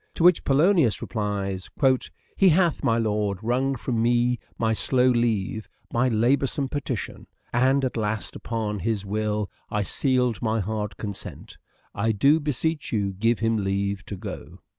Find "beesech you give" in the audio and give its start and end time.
12.39-13.37